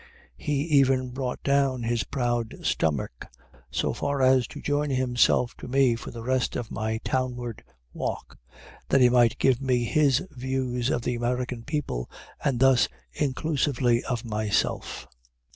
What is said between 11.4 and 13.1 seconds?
people, and thus